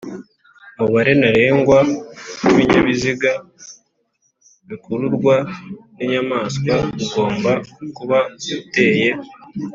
[0.77, 1.79] Umubare ntarengwa
[2.43, 3.31] w’ibinyabiziga
[4.67, 5.35] bikururwa
[5.95, 7.51] n’inyamaswa ugomba
[7.97, 8.17] kuba
[8.61, 9.09] uteye